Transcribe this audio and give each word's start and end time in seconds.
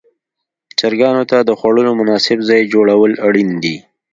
چرګانو 0.79 1.23
ته 1.31 1.37
د 1.41 1.49
خوړلو 1.59 1.91
مناسب 2.01 2.39
ځای 2.49 2.61
جوړول 2.73 3.11
اړین 3.27 3.49
دي. 3.63 3.75